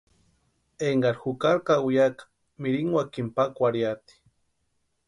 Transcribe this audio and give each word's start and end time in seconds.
Énkari 0.87 1.19
jukari 1.23 1.61
kawiaka 1.67 2.23
mirinkwakini 2.61 3.31
pakwarhiati. 3.35 4.15